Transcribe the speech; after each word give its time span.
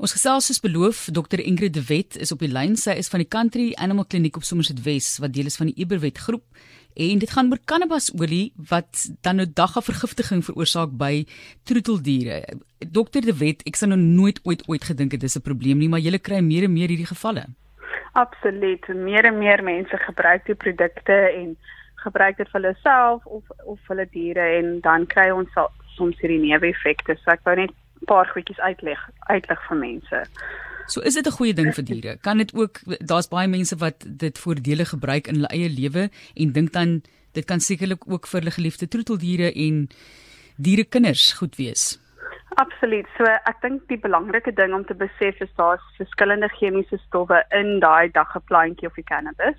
Ons 0.00 0.14
gesels 0.16 0.46
soos 0.48 0.62
beloof, 0.64 1.00
Dr 1.12 1.42
Ingrid 1.44 1.74
de 1.76 1.82
Wet 1.84 2.16
is 2.16 2.30
op 2.32 2.40
die 2.40 2.48
lyn. 2.48 2.72
Sy 2.80 2.94
is 2.96 3.10
van 3.12 3.20
die 3.20 3.28
Country 3.28 3.64
Animal 3.76 4.06
Kliniek 4.08 4.38
op 4.38 4.46
Somerset 4.48 4.78
Wes 4.86 5.18
wat 5.20 5.34
deel 5.34 5.50
is 5.50 5.58
van 5.60 5.68
die 5.68 5.74
Eberwet 5.82 6.16
groep. 6.24 6.46
En 6.96 7.20
dit 7.20 7.28
gaan 7.28 7.50
oor 7.52 7.60
cannabisolie 7.68 8.54
wat 8.70 9.02
dan 9.20 9.42
nou 9.42 9.46
dagga 9.60 9.82
vergiftiging 9.84 10.40
veroorsaak 10.46 10.94
by 11.02 11.26
troeteldiere. 11.68 12.38
Dr 12.80 13.26
de 13.26 13.34
Wet, 13.42 13.60
ek 13.68 13.76
sou 13.76 13.90
nou 13.90 13.98
nooit 14.00 14.40
ooit 14.48 14.64
ooit 14.72 14.86
gedink 14.88 15.12
het 15.12 15.20
dis 15.20 15.36
'n 15.36 15.44
probleem 15.44 15.76
nie, 15.84 15.90
maar 15.92 16.00
jy 16.00 16.16
kry 16.16 16.40
meer 16.40 16.64
en 16.64 16.72
meer 16.72 16.88
hierdie 16.88 17.12
gevalle. 17.12 17.44
Absoluut. 18.14 18.88
Meer 18.88 19.24
en 19.28 19.38
meer 19.38 19.62
mense 19.62 19.96
gebruik 20.08 20.46
die 20.46 20.56
produkte 20.56 21.12
en 21.12 21.58
gebruik 21.96 22.38
dit 22.38 22.48
vir 22.48 22.60
hulle 22.60 22.76
self 22.82 23.26
of 23.26 23.44
of 23.66 23.78
hulle 23.88 24.08
diere 24.10 24.48
en 24.56 24.80
dan 24.80 25.06
kry 25.06 25.28
ons 25.30 25.52
soms 25.96 26.16
hierdie 26.20 26.40
neeweffekte. 26.40 27.18
So 27.20 27.30
ek 27.30 27.44
wou 27.44 27.56
net 27.56 27.70
paar 28.06 28.26
goedjies 28.32 28.58
uitleg 28.58 28.98
uitlig 29.28 29.62
vir 29.68 29.76
mense. 29.76 30.24
So 30.86 31.00
is 31.00 31.14
dit 31.14 31.26
'n 31.26 31.36
goeie 31.38 31.54
ding 31.54 31.74
vir 31.74 31.84
diere. 31.84 32.16
Kan 32.20 32.38
dit 32.38 32.54
ook 32.54 32.80
daar's 32.98 33.28
baie 33.28 33.48
mense 33.48 33.76
wat 33.76 34.04
dit 34.06 34.38
voordele 34.38 34.84
gebruik 34.84 35.26
in 35.26 35.34
hulle 35.34 35.52
eie 35.54 35.68
lewe 35.68 36.10
en 36.34 36.52
dink 36.52 36.72
dan 36.72 37.02
dit 37.32 37.44
kan 37.44 37.60
sekerlik 37.60 38.02
ook 38.06 38.26
vir 38.26 38.40
hulle 38.40 38.50
geliefde 38.50 38.88
troeteldiere 38.88 39.52
en 39.52 39.88
diere 40.56 40.84
kinders 40.84 41.32
goed 41.32 41.56
wees. 41.56 42.00
Absoluut. 42.54 43.06
So 43.16 43.24
ek 43.24 43.60
dink 43.62 43.86
die 43.88 43.98
belangrike 43.98 44.52
ding 44.52 44.74
om 44.74 44.84
te 44.84 44.94
besef 44.94 45.40
is 45.40 45.52
daar's 45.56 45.84
verskillende 45.96 46.48
chemiese 46.48 46.98
stowwe 47.06 47.44
in 47.50 47.78
daai 47.80 48.10
daggeplantjie 48.10 48.88
of 48.88 48.94
die 48.94 49.04
cannabis 49.04 49.58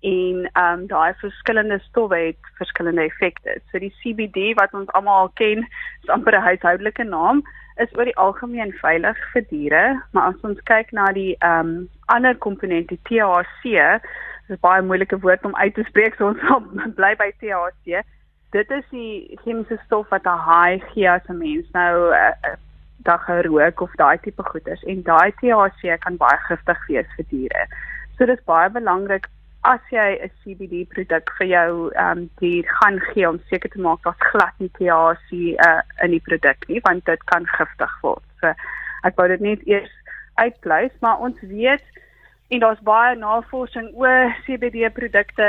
en 0.00 0.50
ehm 0.52 0.80
um, 0.80 0.86
daai 0.86 1.14
verskillende 1.20 1.78
stowwe 1.78 2.16
het 2.16 2.52
verskillende 2.56 3.02
effekte. 3.02 3.60
So 3.70 3.78
die 3.78 3.94
CBD 4.00 4.54
wat 4.56 4.74
ons 4.74 4.92
almal 4.96 5.28
ken, 5.34 5.66
is 6.02 6.08
amper 6.08 6.36
'n 6.36 6.42
huishoudelike 6.42 7.04
naam, 7.04 7.42
is 7.76 7.92
oor 7.96 8.04
die 8.04 8.16
algemeen 8.16 8.72
veilig 8.72 9.18
vir 9.32 9.44
diere, 9.50 10.02
maar 10.12 10.32
as 10.32 10.40
ons 10.42 10.62
kyk 10.62 10.92
na 10.92 11.04
die 11.12 11.36
ehm 11.38 11.66
um, 11.66 11.88
ander 12.06 12.36
komponente 12.36 12.96
THC, 13.08 14.00
dis 14.48 14.56
'n 14.56 14.60
baie 14.60 14.82
moeilike 14.82 15.20
woord 15.20 15.44
om 15.44 15.56
uit 15.56 15.74
te 15.74 15.84
spreek, 15.84 16.14
so 16.14 16.26
ons 16.26 16.40
sal 16.40 16.60
bly 16.98 17.14
by 17.16 17.30
THC. 17.40 18.02
Dit 18.50 18.70
is 18.70 18.84
die 18.90 19.38
chemiese 19.44 19.78
stof 19.84 20.08
wat 20.08 20.24
'n 20.24 20.44
high 20.48 20.92
gee 20.92 21.10
as 21.10 21.28
'n 21.28 21.38
mens 21.38 21.66
nou 21.72 22.08
'n 22.08 22.14
uh, 22.14 22.50
uh, 22.50 22.56
dag 23.02 23.26
rook 23.26 23.80
of 23.80 23.92
daai 23.96 24.18
tipe 24.18 24.42
goeders 24.42 24.82
en 24.82 25.02
daai 25.02 25.32
THC 25.40 25.98
kan 26.00 26.16
baie 26.16 26.38
giftig 26.48 26.86
wees 26.88 27.06
vir 27.16 27.26
diere. 27.28 27.66
So 28.16 28.26
dit 28.26 28.38
is 28.38 28.44
baie 28.44 28.70
belangrik 28.70 29.28
as 29.62 29.80
jy 29.92 30.16
'n 30.24 30.30
CBD 30.40 30.84
produk 30.88 31.30
vir 31.38 31.46
jou 31.46 31.90
ehm 31.92 32.18
um, 32.18 32.30
dier 32.40 32.64
gaan 32.80 33.00
gee 33.12 33.28
om 33.28 33.40
seker 33.50 33.70
te 33.70 33.80
maak 33.80 34.02
dat 34.02 34.28
glad 34.32 34.54
nie 34.58 34.70
THC 34.78 35.30
uh, 35.66 35.80
in 36.04 36.10
die 36.10 36.24
produk 36.28 36.68
nie 36.68 36.80
want 36.88 37.04
dit 37.04 37.24
kan 37.24 37.46
giftig 37.46 37.92
word. 38.02 38.24
So 38.40 38.54
ek 39.04 39.16
wou 39.16 39.28
dit 39.28 39.40
net 39.40 39.66
eers 39.66 39.92
uitpleis, 40.34 40.92
maar 41.00 41.18
ons 41.18 41.36
weet 41.40 41.84
en 42.48 42.60
daar's 42.60 42.80
baie 42.80 43.16
navorsing 43.16 43.92
oor 43.94 44.32
CBD 44.46 44.88
produkte 44.92 45.48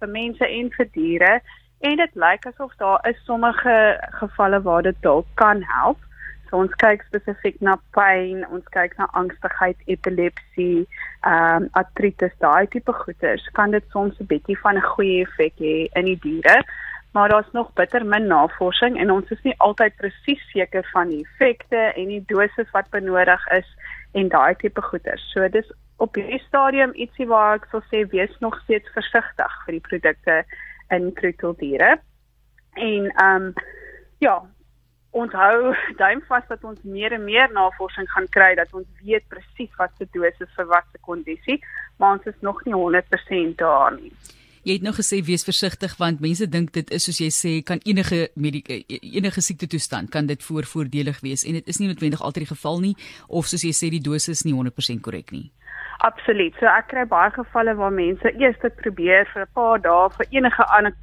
vir 0.00 0.08
mense 0.08 0.44
en 0.44 0.70
vir 0.76 0.88
diere 0.92 1.40
en 1.80 1.96
dit 1.96 2.14
lyk 2.14 2.46
asof 2.46 2.76
daar 2.76 3.00
is 3.08 3.24
sommige 3.24 3.76
gevalle 4.20 4.60
waar 4.62 4.82
dit 4.82 4.96
dalk 5.00 5.26
kan 5.34 5.62
help. 5.62 5.98
So 6.48 6.60
ons 6.62 6.74
kyk 6.82 7.02
spesifiek 7.08 7.56
na 7.64 7.76
pyn, 7.96 8.44
ons 8.54 8.66
kyk 8.74 8.96
na 9.00 9.08
angstigheid, 9.18 9.78
epilepsie, 9.90 10.86
ehm 11.26 11.66
um, 11.66 11.68
artritis, 11.80 12.34
daai 12.42 12.66
tipe 12.70 12.92
goeters. 12.92 13.46
Kan 13.58 13.74
dit 13.74 13.84
soms 13.94 14.20
'n 14.20 14.30
bietjie 14.32 14.58
van 14.62 14.76
'n 14.76 14.88
goeie 14.94 15.22
effek 15.26 15.56
hê 15.58 15.76
in 15.98 16.04
die 16.04 16.18
diere, 16.22 16.62
maar 17.12 17.28
daar's 17.28 17.52
nog 17.52 17.72
bitter 17.72 18.06
min 18.06 18.26
navorsing 18.26 18.98
en 19.00 19.10
ons 19.10 19.30
is 19.30 19.42
nie 19.42 19.54
altyd 19.58 19.96
presies 19.96 20.42
seker 20.52 20.84
van 20.92 21.08
die 21.08 21.24
effekte 21.24 21.82
en 21.96 22.08
die 22.08 22.24
doses 22.26 22.70
wat 22.72 22.90
benodig 22.90 23.46
is 23.58 23.68
en 24.12 24.28
daai 24.28 24.54
tipe 24.54 24.82
goeters. 24.82 25.24
So 25.32 25.48
dis 25.48 25.72
op 25.96 26.14
hierdie 26.14 26.42
stadium 26.46 26.92
ietsie 26.94 27.26
waar 27.26 27.56
ek 27.56 27.66
sou 27.70 27.80
sê 27.90 28.04
wees 28.12 28.34
nog 28.40 28.60
steeds 28.64 28.88
versigtig 28.92 29.52
vir 29.64 29.72
die 29.72 29.86
produkte 29.88 30.44
in 30.90 31.12
kroeteldiere. 31.12 31.98
En 32.74 33.10
ehm 33.10 33.42
um, 33.42 33.52
ja, 34.18 34.42
ons 35.16 35.32
hou 35.32 35.72
duim 36.02 36.22
vas 36.28 36.46
dat 36.50 36.64
ons 36.64 36.78
meer 36.84 37.16
en 37.16 37.24
meer 37.24 37.52
navorsing 37.56 38.08
gaan 38.12 38.28
kry 38.36 38.54
dat 38.60 38.72
ons 38.76 38.88
weet 39.02 39.26
presies 39.32 39.72
wat 39.80 39.92
se 39.98 40.08
dosis 40.14 40.52
vir 40.58 40.70
watter 40.72 41.02
kondisie, 41.08 41.60
maar 41.98 42.18
ons 42.18 42.32
is 42.32 42.40
nog 42.46 42.62
nie 42.66 42.76
100% 42.76 43.60
daar 43.62 43.96
nie. 43.96 44.12
Jy 44.66 44.80
het 44.80 44.82
nou 44.82 44.90
gesê 44.96 45.20
wees 45.22 45.46
versigtig 45.46 45.92
want 46.00 46.22
mense 46.24 46.46
dink 46.50 46.72
dit 46.74 46.88
is 46.90 47.04
soos 47.06 47.20
jy 47.22 47.28
sê 47.30 47.50
kan 47.62 47.78
enige 47.86 48.24
medika 48.34 48.80
enige 48.90 49.44
siekte 49.44 49.68
toestand 49.70 50.10
kan 50.10 50.26
dit 50.26 50.42
voorvoordelig 50.42 51.20
wees 51.22 51.46
en 51.46 51.54
dit 51.54 51.70
is 51.70 51.78
nie 51.78 51.86
noodwendig 51.86 52.24
altyd 52.26 52.48
die 52.48 52.50
geval 52.50 52.82
nie 52.82 52.96
of 53.28 53.46
soos 53.46 53.62
jy 53.62 53.70
sê 53.78 53.92
die 53.94 54.02
dosis 54.02 54.40
is 54.40 54.44
nie 54.48 54.56
100% 54.56 55.04
korrek 55.06 55.30
nie. 55.30 55.46
Absoluut. 56.04 56.58
So 56.58 56.66
ek 56.66 56.90
kry 56.90 57.06
baie 57.08 57.30
gevalle 57.36 57.76
waar 57.78 57.94
mense 57.94 58.32
eers 58.34 58.58
dit 58.64 58.74
probeer 58.82 59.30
vir 59.32 59.46
'n 59.46 59.54
paar 59.54 59.78
dae 59.86 60.10
vir 60.18 60.26
enige 60.34 60.66
ander 60.78 60.94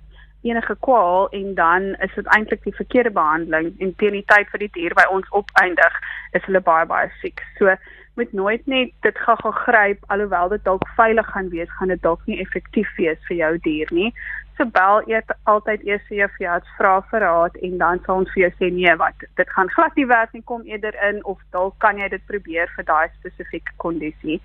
enige 0.44 0.76
kwaal 0.80 1.30
en 1.30 1.56
dan 1.56 1.90
is 2.06 2.14
dit 2.16 2.30
eintlik 2.36 2.64
die 2.64 2.76
verkeerde 2.76 3.12
behandeling 3.12 3.74
en 3.80 3.96
teen 3.96 4.18
die 4.18 4.26
tyd 4.28 4.50
vir 4.52 4.66
die 4.66 4.72
dier 4.78 4.96
by 4.98 5.06
ons 5.16 5.30
opeindig 5.32 6.00
is 6.38 6.46
hulle 6.48 6.62
baie 6.62 6.86
baie 6.86 7.12
siek. 7.22 7.42
So 7.58 7.76
moet 8.16 8.34
nooit 8.34 8.66
net 8.70 8.92
dit 9.02 9.18
gaga 9.26 9.52
gryp 9.64 10.04
alhoewel 10.14 10.50
dit 10.54 10.64
dalk 10.64 10.86
veilig 10.98 11.30
gaan 11.34 11.50
wees, 11.50 11.72
gaan 11.80 11.94
dit 11.94 12.02
dalk 12.02 12.22
nie 12.30 12.40
effektief 12.44 12.90
wees 12.98 13.20
vir 13.30 13.38
jou 13.38 13.54
dier 13.66 13.90
nie. 13.92 14.12
So 14.58 14.66
bel 14.70 15.02
eet 15.10 15.32
altyd 15.50 15.82
eers 15.88 16.04
vir 16.10 16.18
jou 16.18 16.28
veearts 16.38 16.74
vra 16.78 16.94
vir 17.10 17.24
raad 17.26 17.56
en 17.68 17.78
dan 17.82 18.02
sal 18.06 18.20
ons 18.22 18.34
vir 18.36 18.44
jou 18.44 18.50
sê 18.60 18.70
nee 18.74 18.96
wat 19.02 19.26
dit 19.40 19.54
gaan 19.56 19.70
glad 19.74 19.96
nie 19.98 20.06
werk 20.12 20.34
nie 20.38 20.44
kom 20.52 20.62
eerder 20.70 20.98
in 21.10 21.24
of 21.32 21.40
dalk 21.56 21.80
kan 21.86 21.98
jy 21.98 22.10
dit 22.14 22.26
probeer 22.30 22.70
vir 22.76 22.86
daai 22.90 23.08
spesifieke 23.16 23.74
kondisie. 23.86 24.38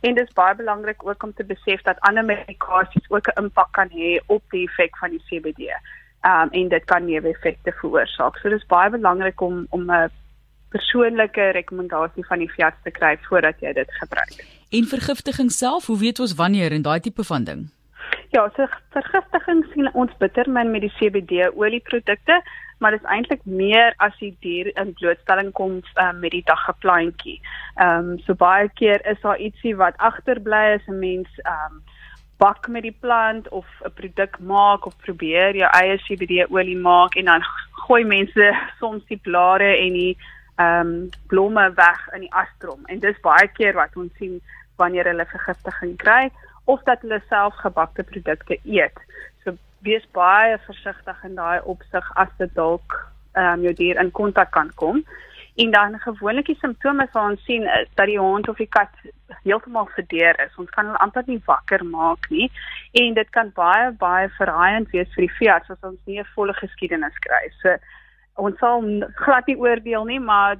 En 0.00 0.16
dit 0.16 0.24
is 0.24 0.36
baie 0.38 0.54
belangrik 0.56 1.04
ook 1.04 1.26
om 1.28 1.34
te 1.36 1.44
besef 1.44 1.82
dat 1.88 2.00
ander 2.08 2.24
medikasies 2.24 3.10
ook 3.10 3.28
'n 3.28 3.44
impak 3.44 3.72
kan 3.72 3.92
hê 3.92 4.16
op 4.26 4.42
die 4.50 4.64
effek 4.68 4.96
van 4.96 5.10
die 5.10 5.24
CBD. 5.28 5.68
Um 6.24 6.48
en 6.52 6.68
dit 6.68 6.84
kan 6.84 7.04
neeweffekte 7.04 7.72
veroorsaak. 7.80 8.36
So 8.36 8.48
dis 8.48 8.66
baie 8.66 8.90
belangrik 8.90 9.40
om 9.40 9.66
om 9.70 9.90
'n 9.90 10.10
persoonlike 10.70 11.50
rekomendasie 11.50 12.24
van 12.26 12.38
die 12.38 12.50
veearts 12.50 12.82
te 12.82 12.90
kry 12.90 13.18
voordat 13.28 13.60
jy 13.60 13.72
dit 13.72 13.92
gebruik. 13.92 14.44
En 14.70 14.84
vergiftiging 14.84 15.50
self, 15.52 15.86
hoe 15.86 15.98
weet 15.98 16.20
ons 16.20 16.34
wanneer 16.34 16.72
en 16.72 16.82
daai 16.82 17.00
tipe 17.00 17.24
van 17.24 17.44
ding? 17.44 17.68
Ja, 18.32 18.44
so 18.54 18.66
vergiftiging 18.94 19.64
sien 19.72 19.88
ons 19.98 20.12
bitter 20.22 20.46
min 20.46 20.68
met 20.70 20.84
die 20.84 20.92
CBD 21.00 21.48
olieprodukte, 21.58 22.36
maar 22.78 22.94
dit 22.94 23.00
is 23.02 23.08
eintlik 23.10 23.40
meer 23.42 23.94
as 23.98 24.14
die 24.20 24.30
dier 24.44 24.68
in 24.78 24.92
blootstelling 25.00 25.48
kom 25.58 25.80
um, 25.98 26.20
met 26.22 26.30
die 26.36 26.44
daggeplantjie. 26.46 27.40
Ehm 27.74 28.12
um, 28.12 28.20
so 28.26 28.38
baie 28.38 28.68
keer 28.78 29.02
is 29.10 29.18
daar 29.24 29.40
ietsie 29.42 29.74
wat 29.80 29.98
agterbly 29.98 30.60
as 30.76 30.86
'n 30.86 30.98
mens 30.98 31.40
ehm 31.42 31.74
um, 31.74 31.82
bak 32.38 32.68
met 32.68 32.86
die 32.86 32.96
plant 33.00 33.48
of 33.48 33.66
'n 33.84 33.92
produk 33.98 34.38
maak 34.38 34.86
of 34.86 34.96
probeer 35.06 35.56
jou 35.56 35.70
eie 35.80 35.98
CBD 36.06 36.46
olie 36.50 36.78
maak 36.78 37.16
en 37.16 37.24
dan 37.24 37.42
gooi 37.86 38.04
mense 38.04 38.54
soms 38.80 39.04
die 39.06 39.20
blare 39.22 39.76
en 39.76 39.92
die 39.92 40.16
ehm 40.56 40.86
um, 40.86 41.10
blomme 41.26 41.72
weg 41.74 42.08
in 42.14 42.20
die 42.20 42.32
astrom 42.32 42.86
en 42.86 42.98
dis 43.00 43.20
baie 43.20 43.48
keer 43.58 43.74
wat 43.74 43.96
ons 43.96 44.14
sien 44.18 44.40
wanneer 44.76 45.04
hulle 45.04 45.26
vergiftiging 45.26 45.96
kry 45.96 46.30
of 46.72 46.82
dat 46.88 47.02
hulle 47.04 47.20
selfgebakte 47.28 48.02
produkte 48.12 48.58
eet. 48.64 48.98
So 49.44 49.56
wees 49.86 50.06
baie 50.16 50.58
versigtig 50.66 51.24
in 51.28 51.34
daai 51.40 51.60
opsig 51.74 52.12
as 52.22 52.30
dit 52.42 52.54
dalk 52.58 52.98
ehm 53.38 53.58
um, 53.58 53.66
jou 53.66 53.74
dier 53.78 53.98
in 54.02 54.10
kontak 54.10 54.50
kan 54.56 54.70
kom. 54.74 55.04
En 55.62 55.70
dan 55.70 55.98
gewoonlik 56.00 56.46
die 56.46 56.58
simptome 56.60 57.06
wat 57.12 57.22
ons 57.22 57.44
sien 57.44 57.62
is 57.62 57.88
dat 57.94 58.06
die 58.06 58.18
hond 58.18 58.48
of 58.48 58.56
die 58.56 58.68
kat 58.68 58.90
heeltemal 59.42 59.88
verdeer 59.94 60.38
is. 60.44 60.54
Ons 60.56 60.70
kan 60.74 60.86
hulle 60.88 61.02
amper 61.04 61.26
nie 61.26 61.40
wakker 61.46 61.84
maak 61.84 62.30
nie 62.30 62.48
en 63.02 63.14
dit 63.14 63.30
kan 63.36 63.52
baie 63.54 63.90
baie 64.02 64.28
verraaiend 64.38 64.90
wees 64.94 65.10
vir 65.14 65.26
die 65.26 65.36
veearts 65.38 65.70
as 65.74 65.88
ons 65.90 66.00
nie 66.06 66.18
'n 66.20 66.32
volle 66.34 66.54
geskiedenis 66.62 67.18
kry. 67.26 67.44
So 67.62 67.76
ons 68.34 68.58
sal 68.58 68.82
glad 69.24 69.46
nie 69.46 69.58
oordeel 69.58 70.04
nie, 70.04 70.20
maar 70.20 70.56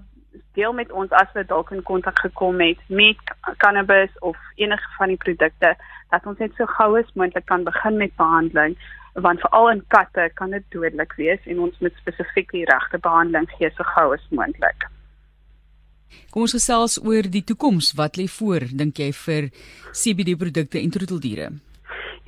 deel 0.59 0.73
met 0.73 0.93
ons 0.93 1.13
as 1.17 1.29
hulle 1.33 1.47
dalk 1.47 1.71
in 1.75 1.83
kontak 1.83 2.19
gekom 2.19 2.61
het 2.61 2.79
met 2.89 3.35
cannabis 3.63 4.13
of 4.21 4.37
enige 4.57 4.95
van 4.99 5.13
die 5.13 5.21
produkte 5.25 5.75
dat 6.11 6.27
ons 6.27 6.39
net 6.39 6.55
so 6.59 6.67
gou 6.79 6.91
as 6.99 7.13
moontlik 7.15 7.47
kan 7.47 7.65
begin 7.65 7.97
met 7.97 8.17
behandeling 8.17 8.77
want 9.15 9.41
veral 9.41 9.71
in 9.71 9.83
katte 9.89 10.31
kan 10.35 10.51
dit 10.55 10.65
dodelik 10.71 11.13
wees 11.19 11.47
en 11.47 11.61
ons 11.67 11.79
moet 11.85 11.97
spesifiek 12.03 12.51
die 12.55 12.65
regte 12.65 12.99
behandeling 12.99 13.49
gee 13.57 13.71
so 13.75 13.87
gou 13.95 14.13
as 14.15 14.27
moontlik. 14.31 14.87
Kom 16.31 16.47
ons 16.47 16.55
gesels 16.55 16.99
oor 17.03 17.27
die 17.27 17.43
toekoms. 17.47 17.93
Wat 17.99 18.19
lê 18.19 18.27
voor 18.31 18.67
dink 18.71 18.99
jy 19.03 19.11
vir 19.25 19.51
CBD 19.91 20.37
produkte 20.39 20.79
en 20.79 20.95
troeteldiere? 20.95 21.51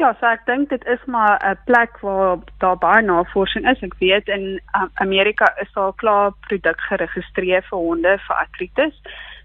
Ja, 0.03 0.09
so 0.19 0.27
ek 0.27 0.41
dink 0.49 0.73
dit 0.73 0.85
is 0.91 1.03
maar 1.07 1.39
'n 1.47 1.59
plek 1.65 1.99
waar 2.03 2.39
daar 2.59 2.79
baie 2.79 3.03
navorsing 3.03 3.69
is. 3.71 3.83
Ek 3.83 3.95
weet 3.99 4.29
in 4.29 4.61
um, 4.79 4.91
Amerika 4.95 5.47
is 5.63 5.71
daar 5.73 5.93
klaar 5.95 6.33
produk 6.47 6.81
geregistreer 6.81 7.63
vir 7.69 7.79
honde 7.79 8.17
vir 8.27 8.37
artritis. 8.37 8.97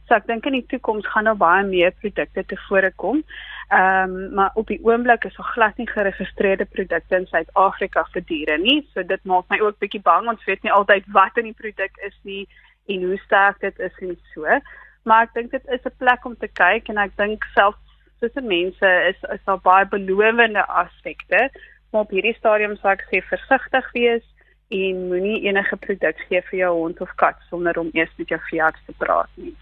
So 0.07 0.15
ek 0.15 0.25
dink 0.25 0.45
in 0.45 0.57
die 0.57 0.65
toekoms 0.65 1.05
gaan 1.05 1.29
daar 1.29 1.37
baie 1.37 1.63
meer 1.63 1.91
produkte 2.01 2.45
te 2.45 2.57
voorkom. 2.67 3.21
Ehm 3.69 4.15
um, 4.15 4.33
maar 4.33 4.51
op 4.55 4.67
die 4.67 4.79
oomblik 4.81 5.29
is 5.29 5.37
daar 5.37 5.51
glad 5.53 5.77
nie 5.77 5.87
geregistreerde 5.87 6.65
produkte 6.65 7.15
in 7.15 7.27
Suid-Afrika 7.27 8.07
vir 8.13 8.25
diere 8.25 8.57
nie. 8.57 8.81
So 8.93 9.03
dit 9.03 9.23
maak 9.25 9.45
my 9.49 9.59
ook 9.59 9.77
bietjie 9.77 10.01
bang. 10.01 10.27
Ons 10.27 10.45
weet 10.45 10.63
nie 10.63 10.73
altyd 10.73 11.05
wat 11.11 11.37
in 11.37 11.51
die 11.51 11.59
produk 11.61 11.93
is 12.09 12.17
nie 12.23 12.47
en 12.87 13.03
hoe 13.03 13.17
sterk 13.17 13.59
dit 13.59 13.79
is 13.79 13.93
en 14.01 14.17
so. 14.33 14.59
maar 15.07 15.23
ek 15.23 15.33
dink 15.33 15.51
dit 15.51 15.67
is 15.75 15.85
'n 15.85 15.97
plek 15.97 16.25
om 16.25 16.35
te 16.37 16.47
kyk 16.47 16.89
en 16.89 16.97
ek 16.97 17.13
dink 17.17 17.43
selfs 17.53 17.86
tussen 18.19 18.47
mense 18.47 18.91
is 19.09 19.29
is 19.33 19.43
daar 19.45 19.61
baie 19.61 19.87
belowende 19.87 20.65
aspekte, 20.67 21.49
maar 21.91 22.01
op 22.01 22.13
hierdie 22.15 22.35
stadium 22.37 22.75
sou 22.77 22.93
ek 22.93 23.05
sê 23.09 23.21
versigtig 23.29 23.91
wees 23.97 24.25
en 24.73 25.07
moenie 25.09 25.41
enige 25.47 25.79
produk 25.85 26.19
gee 26.27 26.41
vir 26.49 26.59
jou 26.59 26.73
hond 26.75 27.01
of 27.01 27.13
kat 27.21 27.39
sonder 27.49 27.79
om 27.79 27.89
eers 27.93 28.13
met 28.17 28.35
jou 28.35 28.39
veearts 28.49 28.83
te 28.85 28.95
praat 29.03 29.31
nie. 29.35 29.55